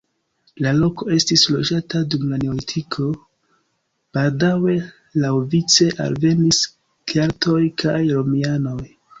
La 0.65 0.69
loko 0.75 1.09
estis 1.15 1.43
loĝata 1.55 2.01
dum 2.13 2.23
la 2.31 2.39
neolitiko, 2.43 3.05
baldaŭe 4.19 4.75
laŭvice 5.27 5.91
alvenis 6.07 6.63
keltoj 7.13 7.63
kaj 7.85 7.97
romianoj. 8.19 8.79